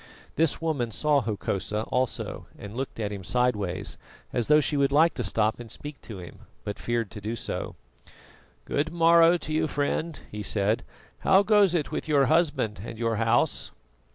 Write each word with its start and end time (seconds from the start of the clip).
This 0.35 0.59
woman 0.59 0.89
saw 0.89 1.21
Hokosa 1.21 1.83
also 1.89 2.47
and 2.57 2.75
looked 2.75 2.99
at 2.99 3.11
him 3.11 3.23
sideways, 3.23 3.99
as 4.33 4.47
though 4.47 4.59
she 4.59 4.75
would 4.75 4.91
like 4.91 5.13
to 5.13 5.23
stop 5.23 5.59
and 5.59 5.69
speak 5.69 6.01
to 6.01 6.17
him, 6.17 6.39
but 6.63 6.79
feared 6.79 7.11
to 7.11 7.21
do 7.21 7.35
so. 7.35 7.75
"Good 8.65 8.91
morrow 8.91 9.37
to 9.37 9.53
you, 9.53 9.67
friend," 9.67 10.19
he 10.31 10.41
said. 10.41 10.81
"How 11.19 11.43
goes 11.43 11.75
it 11.75 11.91
with 11.91 12.07
your 12.07 12.25
husband 12.25 12.81
and 12.83 12.97
your 12.97 13.17
house?" 13.17 13.69